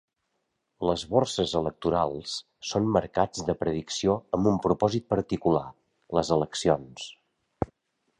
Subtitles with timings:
[0.89, 2.37] Les borses electorals
[2.69, 5.63] són mercats de predicció amb un propòsit particular:
[6.21, 7.05] les eleccions.